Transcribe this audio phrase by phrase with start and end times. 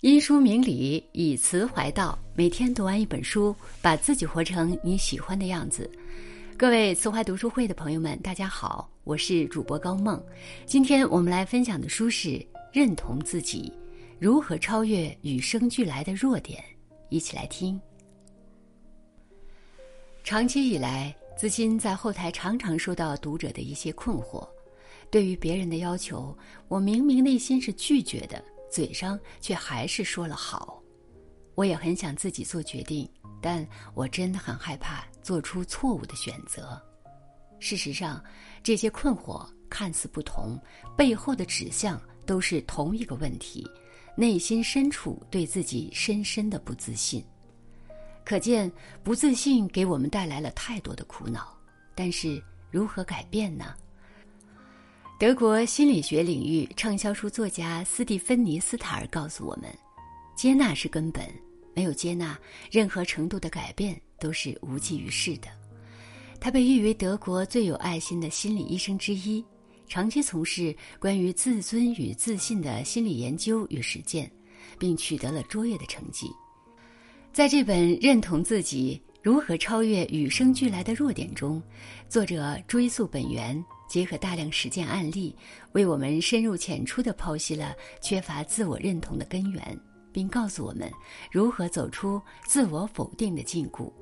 [0.00, 2.18] 因书明理，以词怀道。
[2.34, 5.90] 每天读完一本书，把自己活成你喜欢的样子。
[6.56, 10.18] 各位词怀读书会的朋友们，大家好，我是主播高梦。
[10.64, 12.28] 今天我们来分享的书是
[12.72, 13.70] 《认同自己：
[14.18, 16.58] 如何超越与生俱来的弱点》，
[17.10, 17.78] 一起来听。
[20.24, 24.48] 长期以来，资欣在后台常常收到读者的一些困惑。
[25.10, 26.34] 对于别人的要求，
[26.68, 28.42] 我明明内心是拒绝的。
[28.70, 30.80] 嘴上却还是说了好，
[31.54, 33.08] 我也很想自己做决定，
[33.40, 36.80] 但我真的很害怕做出错误的选择。
[37.58, 38.22] 事实上，
[38.62, 40.58] 这些困惑看似不同，
[40.96, 43.68] 背后的指向都是同一个问题：
[44.16, 47.22] 内心深处对自己深深的不自信。
[48.24, 48.70] 可见，
[49.02, 51.54] 不自信给我们带来了太多的苦恼。
[51.94, 53.74] 但是，如何改变呢？
[55.20, 59.64] 德国心理学领域畅销书作家斯蒂芬妮·斯塔尔告诉我们
[60.34, 61.28] ：“接纳是根本，
[61.74, 62.38] 没有接纳，
[62.70, 65.48] 任何程度的改变都是无济于事的。”
[66.40, 69.44] 他被誉为德国最有爱心的心理医生之一，
[69.86, 74.30] 长期从事关于自尊与自信的心理研究与实践，
[74.78, 76.30] 并取得了卓越的成绩。
[77.30, 81.62] 在这本《认同自己：如何超越与生俱来的弱点》中，
[82.08, 83.62] 作者追溯本源。
[83.90, 85.34] 结合大量实践案例，
[85.72, 89.76] 为我们深入浅出地剖析了缺乏自我认同的根源，
[90.12, 90.88] 并告诉我们
[91.28, 93.92] 如何走出自我否定的禁锢。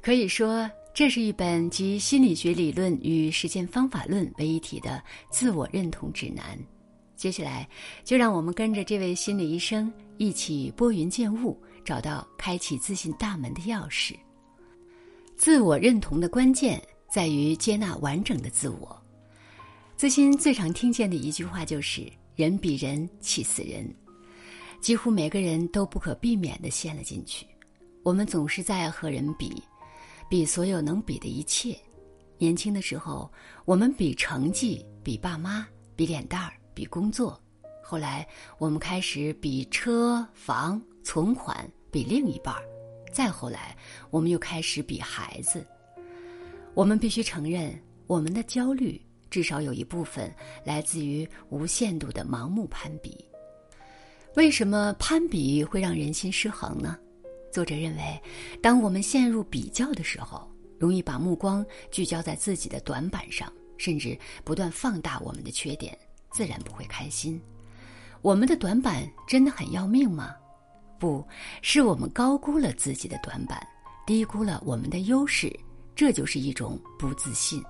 [0.00, 6.56] 可以说，这是一本集心理学理论与实践方法论为一体的自我认同指南。
[7.16, 7.68] 接下来，
[8.04, 14.14] 就让我们跟着这位心理医生一起拨云见雾，找到开启自信大门的钥匙。
[15.36, 16.80] 自我认同的关键
[17.12, 18.99] 在于接纳完整的自我。
[20.00, 23.86] 自心最常听见的一句话就是“人比人气死人”，
[24.80, 27.46] 几乎每个人都不可避免地陷了进去。
[28.02, 29.62] 我们总是在和人比，
[30.26, 31.76] 比所有能比的一切。
[32.38, 33.30] 年轻的时候，
[33.66, 37.38] 我们比成绩，比爸妈，比脸蛋儿，比工作；
[37.84, 38.26] 后来，
[38.56, 42.62] 我们开始比车房、存款，比另一半儿；
[43.12, 43.76] 再后来，
[44.08, 45.62] 我们又开始比孩子。
[46.72, 48.98] 我们必须承认，我们的焦虑。
[49.30, 53.16] 至少有一部分来自于无限度的盲目攀比。
[54.36, 56.98] 为什么攀比会让人心失衡呢？
[57.52, 58.22] 作者认为，
[58.62, 60.48] 当我们陷入比较的时候，
[60.78, 65.98] 容易把目光聚焦在自己的短板上，甚至不断放大我们的缺点，
[66.30, 67.40] 自然不会开心。
[68.22, 70.34] 我们的短板真的很要命吗？
[70.98, 71.26] 不
[71.60, 73.60] 是我们高估了自己的短板，
[74.06, 75.50] 低估了我们的优势，
[75.96, 77.60] 这就是一种不自信。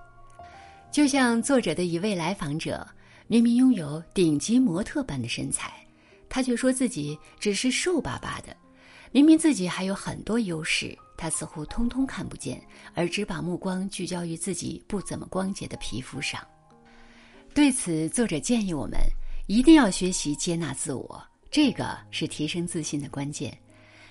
[0.91, 2.87] 就像作者的一位来访者，
[3.29, 5.73] 明明拥有顶级模特般的身材，
[6.29, 8.57] 他却说自己只是瘦巴巴的。
[9.13, 12.61] 明明自己还有很多优势，他似乎通通看不见，
[12.93, 16.45] 而只把目光聚焦于自己不怎么光洁的皮肤上。
[17.55, 18.99] 对此，作者建议我们
[19.47, 23.57] 一定要学习接纳自我，这个是提升自信的关键。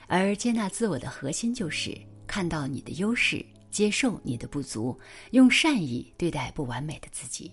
[0.08, 1.96] 而接纳自我的核心就是
[2.26, 3.46] 看到你的优势。
[3.70, 4.98] 接受你的不足，
[5.32, 7.52] 用善意对待不完美的自己。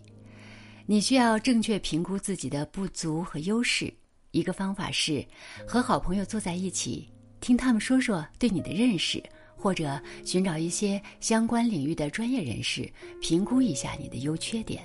[0.86, 3.92] 你需要正确评估自己的不足和优势。
[4.30, 5.24] 一个方法是
[5.66, 7.08] 和好朋友坐在一起，
[7.40, 9.22] 听他们说说对你的认识，
[9.56, 12.90] 或者寻找一些相关领域的专业人士
[13.20, 14.82] 评估一下你的优缺点。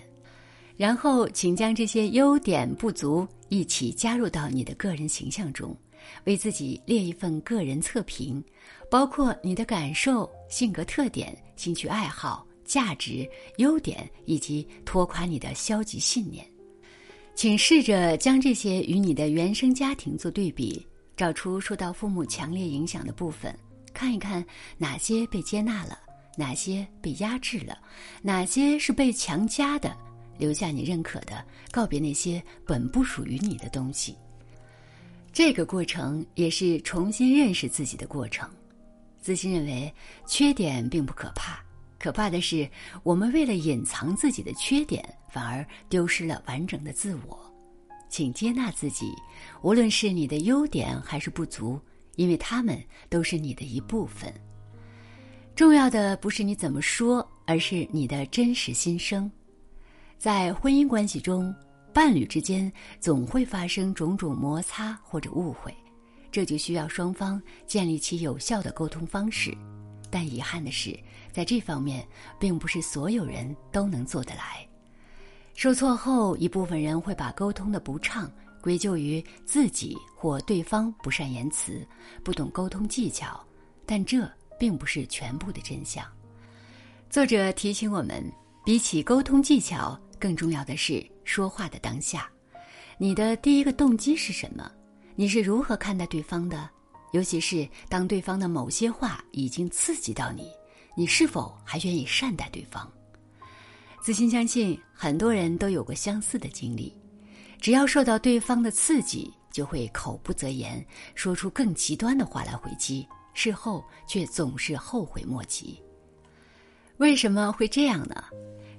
[0.78, 5.76] 然后，请将这些优点不足一起加入到你的个人形象中。
[6.24, 8.44] 为自己列一份个人测评，
[8.92, 13.26] 包括你的感受、性格特点、兴趣爱好、价值、
[13.56, 16.46] 优点以及拖垮你的消极信念。
[17.34, 20.86] 请试着将这些与你的原生家庭做对比，
[21.16, 23.58] 找出受到父母强烈影响的部分，
[23.94, 24.46] 看一看
[24.78, 25.98] 哪些被接纳了，
[26.38, 27.80] 哪些被压制了，
[28.22, 29.96] 哪些是被强加的，
[30.38, 31.42] 留下你认可的，
[31.72, 34.18] 告别那些本不属于你的东西。
[35.32, 38.50] 这个过程也是重新认识自己的过程。
[39.22, 39.94] 自信认为，
[40.26, 41.64] 缺点并不可怕，
[42.00, 42.70] 可怕的是
[43.04, 47.40] 我们为了隐藏自己的缺点，反而丢失了完整的自我。
[48.10, 49.14] 请接纳自己，
[49.62, 51.80] 无论是你的优点还是不足，
[52.16, 54.34] 因为他们都是你的一部分。
[55.56, 59.32] 重要的不是你怎么说，而是你的真实心声。
[60.18, 61.56] 在婚姻关系中。
[61.94, 62.72] 伴侣之间
[63.02, 65.76] 总会发生种种摩擦或者误会，
[66.32, 69.56] 这就需要双方建立起有效的沟通方式。
[70.10, 70.98] 但遗憾的是，
[71.32, 72.08] 在这方面，
[72.40, 74.68] 并不是所有人都能做得来。
[75.54, 78.32] 受挫后，一部分人会把沟通的不畅
[78.62, 81.86] 归咎于自己或对方不善言辞、
[82.24, 83.40] 不懂沟通技巧，
[83.86, 84.30] 但这
[84.60, 86.06] 并不是全部的真相。
[87.10, 88.24] 作者提醒我们，
[88.66, 92.30] 比起沟通技巧，更重要的是说话的当下。
[92.98, 94.72] 你的第一个动机是什么？
[95.22, 96.68] 你是如何看待对方的？
[97.12, 100.50] 尤其是当对方的某些话已经刺激到你，
[100.98, 102.92] 你是否还愿意善待对方？
[104.02, 106.92] 自信相信，很多人都有过相似的经历。
[107.60, 110.84] 只要受到对方的刺激，就会口不择言，
[111.14, 115.80] 说出更极端的话来回击，事后却总是后悔莫及。
[116.98, 118.24] 为什么会这样呢？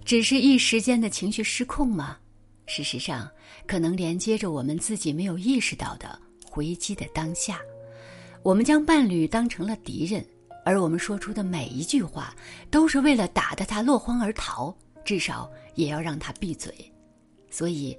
[0.05, 2.19] 只是一时间的情绪失控吗？
[2.67, 3.31] 事实上，
[3.65, 6.21] 可能连接着我们自己没有意识到的
[6.53, 7.59] 回击的当下，
[8.43, 10.23] 我们将伴侣当成了敌人，
[10.67, 12.37] 而我们说出的每一句话，
[12.71, 16.75] 都是为了打得他落荒而逃，至少也要让他闭嘴。
[17.51, 17.97] 所以。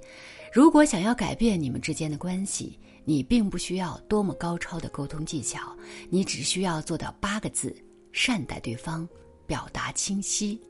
[0.52, 5.76] 如果想要改变你们之间的关系，你并不需要多么高超的沟通技巧，
[6.08, 7.74] 你只需要做到八个字：
[8.12, 9.08] 善待对方，
[9.48, 10.60] 表达清晰。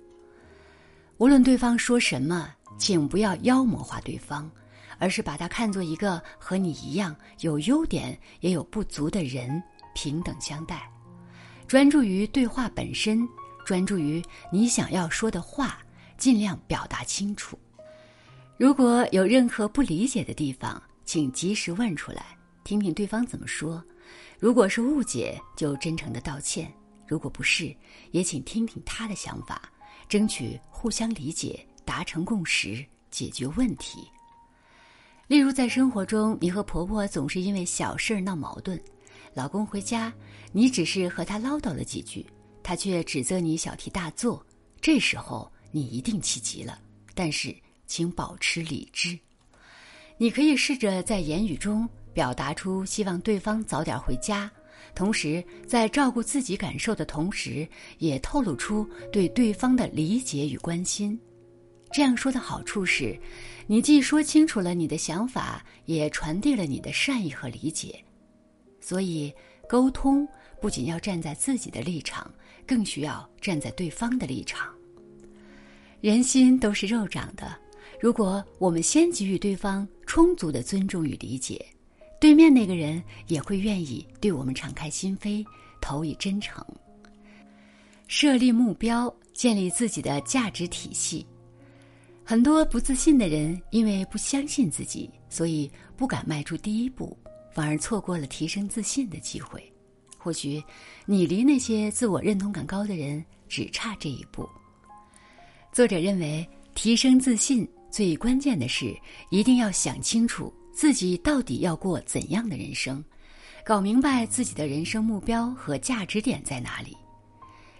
[1.18, 4.50] 无论对方说什么，请不要妖魔化对方，
[4.98, 9.62] 而是把他看作一个和你一样有优点也有不足的人，
[9.94, 10.90] 平等相待。
[11.66, 13.26] 专注于对话本身，
[13.64, 15.78] 专注于你想要说的话，
[16.18, 17.58] 尽量表达清楚。
[18.56, 23.82] 如果有任何不理解的地方，请及时问出来，听听对方怎么说。
[24.38, 26.66] 如果是误解，就真诚的道歉；
[27.06, 27.74] 如果不是，
[28.10, 29.62] 也请听听他的想法，
[30.08, 34.06] 争取互相理解，达成共识，解决问题。
[35.26, 38.80] 例如，在生活中，你和婆婆总是因为小事闹矛盾，
[39.32, 40.12] 老公回家，
[40.52, 42.26] 你只是和他唠叨了几句，
[42.62, 44.44] 他却指责你小题大做，
[44.80, 46.78] 这时候你一定气急了，
[47.14, 47.54] 但是。
[47.86, 49.16] 请保持理智。
[50.16, 54.50] 你可以试着在言语中表达出希望对方早点回家，
[54.94, 57.68] 同时在照顾自己感受的同时，
[57.98, 61.20] 也透露出对对方的理解与关心。
[61.94, 63.16] 这样说的好处是，
[63.68, 68.04] 你既说清楚了你的想法，也传递了你的善意和理解。
[68.80, 69.32] 所以，
[69.68, 70.26] 沟通
[70.60, 72.28] 不仅要站在自己的立场，
[72.66, 74.74] 更需要站在对方的立场。
[76.00, 77.56] 人心都是肉长的。
[78.00, 81.64] 如果我们先给予对方充足的尊重与理解，
[82.20, 85.46] 对面那个人也会愿意对我们敞开心扉，
[85.80, 86.66] 投以真诚。
[88.08, 91.24] 设立目标，建立自己的价值体系。
[92.26, 97.14] 很多不自信的人因为不相信自己，所以不敢迈出第一步，
[97.52, 99.62] 反而错过了提升自信的机会。
[100.16, 100.62] 或许
[101.04, 104.48] 你离那些自我认同感高的人只差这一步。
[105.70, 107.68] 作者认为，提升自信。
[107.90, 108.92] 最关键的是，
[109.30, 113.04] 一定要想清楚自己到底要过怎样的人生，
[113.64, 116.96] 搞明白自己的人生目标和价值点在哪里，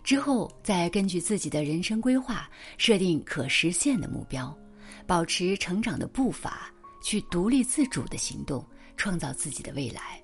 [0.04, 4.56] 之后再根据自己的人生规划设定可实现的目标，
[5.06, 6.70] 保持成长的步伐，
[7.02, 8.62] 去独立自主的行动，
[8.98, 10.22] 创造自己的未来。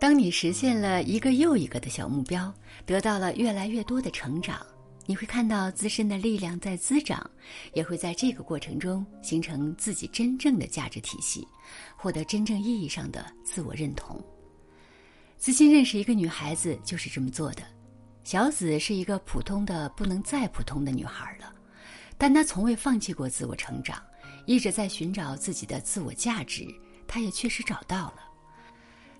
[0.00, 2.52] 当你实现了一个又一个的小目标，
[2.86, 4.66] 得到了越来越多的成长。
[5.06, 7.30] 你会看到自身的力量在滋长，
[7.74, 11.46] 也会在这个过程中形成自己真正的价值体系，
[11.94, 14.18] 获得真正意义上的自我认同。
[15.36, 17.62] 自信认识一个女孩子就是这么做的。
[18.24, 21.52] 小紫是一个普通的不能再普通的女孩了，
[22.16, 24.02] 但她从未放弃过自我成长，
[24.46, 26.66] 一直在寻找自己的自我价值。
[27.06, 28.20] 她也确实找到了。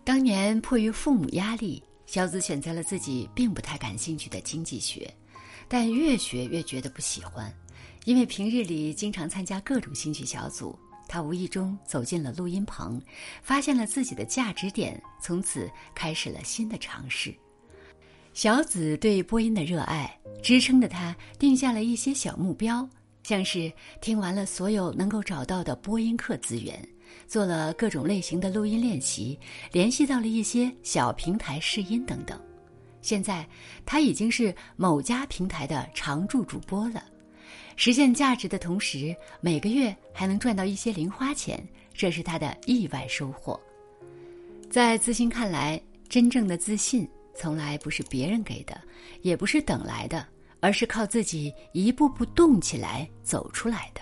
[0.05, 5.15] 当年迫于父母压力，小紫选择了自己并不太感兴趣的经济学。
[5.69, 7.55] 但越学越觉得不喜欢，
[8.05, 13.01] 因为平日里经常参加各种兴趣小组，他无意中走进了录音棚，
[13.43, 17.35] 发现了自己的价值点，从此开始了新的尝试。
[18.35, 20.13] 小紫对播音的热爱
[20.43, 22.87] 支撑着他定下了一些小目标，
[23.23, 26.77] 像是听完了所有能够找到的播音课资源，
[27.29, 29.39] 做了各种类型的录音练习，
[29.71, 32.37] 联系到了一些小平台试音等等。
[33.01, 33.49] 现在，
[33.87, 37.05] 他已经是某家平台的常驻主播了，
[37.77, 41.65] 实现价值的同时，每个月还能赚到一些零花钱，
[41.95, 43.59] 这是他的意外收获。
[44.69, 48.81] 在自信看来，真正的自信从来不是别人给的，
[49.23, 50.27] 也不是等来的，
[50.61, 54.01] 而是靠自己一步步动起来走出来的。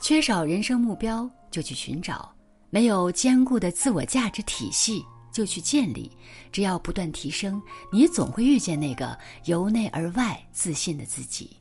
[0.00, 2.32] 缺少人生目标，就去寻找；
[2.70, 5.04] 没有坚固的自我价值体系。
[5.32, 6.10] 就去建立，
[6.50, 7.60] 只要不断提升，
[7.92, 9.14] 你总会遇见那个
[9.44, 11.54] 由内而外自信的自己。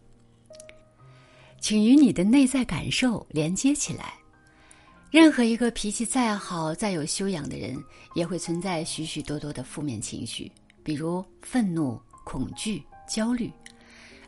[1.59, 4.13] 请与你的内在感受连接起来，
[5.15, 7.81] 任何一个脾气再好、再有修养的人，
[8.15, 10.51] 也会存在许许多多的负面情绪，
[10.83, 13.49] 比如愤怒、恐惧、焦虑，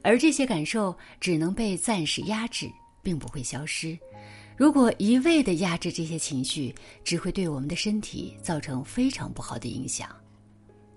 [0.02, 2.72] 而这些感受只能被暂时压制，
[3.04, 4.00] 并不会消失。
[4.56, 10.08] 如果一味的压制这些情绪，只会对我们的身体造成非常不好的影响。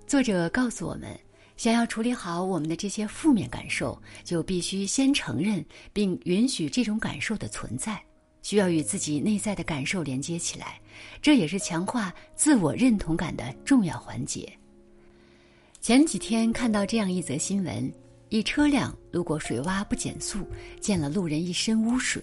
[0.07, 1.19] 作者告诉我们，
[1.57, 8.01] 想要处理好我们的这些负面感受，就必须先承认并允许这种感受的存在。
[8.43, 10.81] 需要与自己内在的感受连接起来，
[11.21, 14.51] 这也是强化自我认同感的重要环节。
[15.81, 17.93] 前几天看到这样一则新闻：
[18.29, 20.47] 一车辆路过水洼不减速，
[20.81, 22.23] 溅了路人一身污水。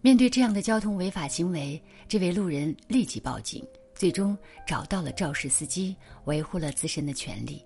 [0.00, 4.36] 面对这样的交通违法行为，这位路人立即报警，最终
[4.66, 7.62] 找到了肇事司机，维护了自身的权利。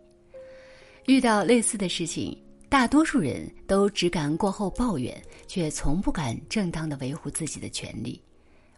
[1.07, 2.37] 遇到类似的事情。
[2.77, 8.21] 大多数人都只敢过后抱怨，却从不敢正当的维护自己的权利。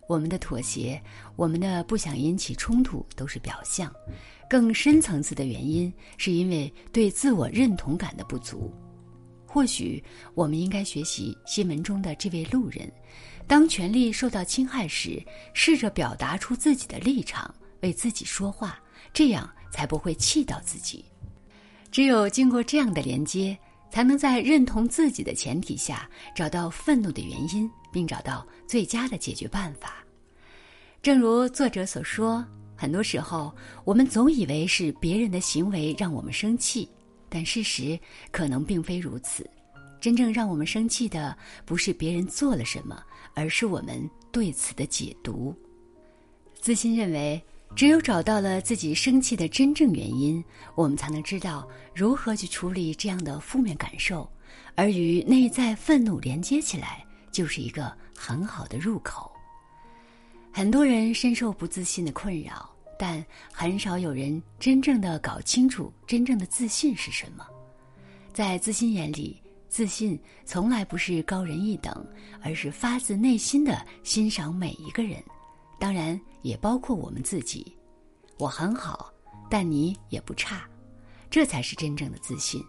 [0.06, 1.02] 我们的妥协，
[1.34, 3.92] 我们的不想引起冲突，都是表象。
[4.48, 8.72] 更深层次的原因，是因为对自我认同感的不足。
[9.44, 10.00] 或许
[10.32, 12.88] 我们应该学习新闻中的这位路人，
[13.48, 15.20] 当权力受到侵害时，
[15.54, 18.78] 试着表达出自己的立场，为自己说话，
[19.12, 21.04] 这样才不会气到自己。
[21.90, 23.58] 只有经过这样的连接。
[23.90, 30.04] 才能在认同自己的前提下，找到愤怒的原因，并找到最佳的解决办法。
[31.02, 32.44] 正如作者所说，
[32.76, 33.54] 很多时候
[33.84, 36.88] 我们总以为是别人的行为让我们生气，
[37.28, 37.98] 但事实
[38.30, 39.48] 可能并非如此。
[40.00, 43.02] 真正让我们生气的，不是别人做了什么，
[43.34, 45.54] 而是我们对此的解读。
[46.60, 47.42] 自信认为。
[47.76, 50.42] 只有找到了自己生气的真正原因，
[50.74, 54.28] 我们才能知道如何去处理这样的负面感受，
[54.74, 59.30] 而与内在愤怒连接起来，就是一个很好的入口。
[60.52, 67.46] 很多人深受不自信的困扰，但很少有人真正的搞清楚真正的自信是什么。
[68.32, 72.04] 在自信眼里，自信从来不是高人一等，
[72.42, 75.22] 而是发自内心的欣赏每一个人。
[75.78, 77.76] 当然，也包括我们自己。
[78.36, 79.12] 我很好，
[79.48, 80.68] 但你也不差，
[81.30, 82.64] 这才是真正的自信。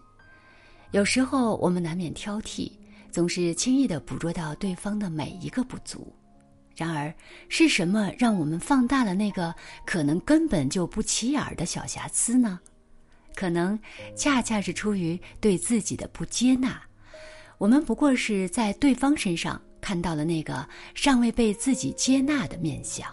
[0.92, 2.72] 有时候我们难免挑剔，
[3.10, 6.12] 总是轻易的捕捉到对方的每一个不足。
[6.76, 7.14] 然而，
[7.48, 12.58] 是什么让我们放大了那个可能根本就不起眼的小瑕疵呢？
[13.34, 13.78] 可能
[14.16, 16.80] 恰恰是出于对自己的不接纳。
[17.58, 19.60] 我们不过是在对方身上。
[19.80, 23.08] 看到了那个尚未被自己接纳的面相，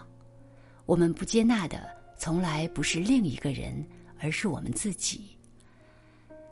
[0.86, 3.84] 我们不接纳的从来不是另一个人，
[4.18, 5.36] 而是我们自己。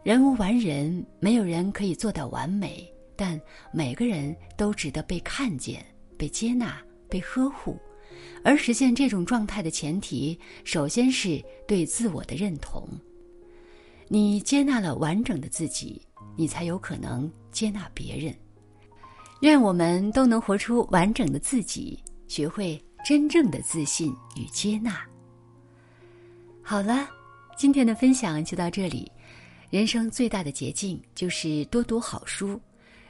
[0.03, 3.41] 人无完人，没有人可以做到完美，但
[3.73, 5.85] 每个人都值得被看见、
[6.17, 7.77] 被接纳、被呵护。
[8.45, 12.89] 而实现这种状态的前提，首先是对自我的认同。
[14.07, 16.01] 你接纳了完整的自己，
[16.37, 18.33] 你才有可能接纳别人。
[19.41, 25.01] 愿我们都能活出完整的自己，学会真正的自信与接纳。
[26.63, 27.07] 好了，
[27.57, 29.11] 今天的分享就到这里。
[29.69, 32.59] 人生最大的捷径就是多读好书。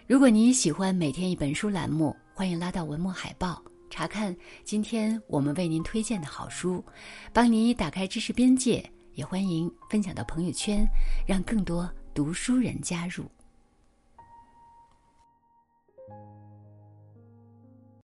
[0.07, 6.85] 如果你喜欢每天一本书栏目，欢迎拉到文末海报查看今天我们为您推荐的好书，
[7.33, 8.85] 帮你打开知识边界。
[9.15, 10.87] 也欢迎分享到朋友圈，
[11.27, 13.25] 让更多读书人加入。